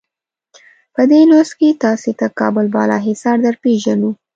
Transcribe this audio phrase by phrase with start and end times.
[0.93, 4.09] په دې لوست کې تاسې ته کابل بالا حصار درپېژنو.